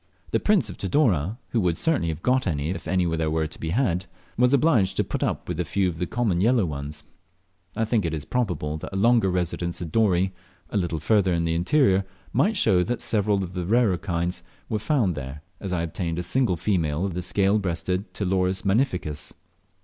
[0.31, 3.69] The Prince of Tidore, who would certainly have got them if any were to be
[3.69, 7.03] had, was obliged to put up with a few of the common yellow ones.
[7.77, 10.33] I think it probable that a longer residence at Dorey,
[10.71, 12.03] a little farther in the interior,
[12.33, 16.23] might show that several of the rarer kinds were found there, as I obtained a
[16.23, 19.33] single female of the fine scale breasted Ptiloris magnificus.